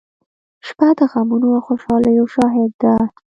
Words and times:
•شپه 0.67 0.87
د 0.97 0.99
غمونو 1.11 1.47
او 1.55 1.61
خوشالیو 1.65 2.25
شاهد 2.35 2.71
ده. 2.81 2.95